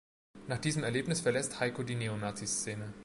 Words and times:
Nach 0.47 0.57
diesem 0.57 0.83
Erlebnis 0.83 1.21
verlässt 1.21 1.59
Heiko 1.59 1.83
die 1.83 1.93
Neonazi-Szene. 1.93 2.91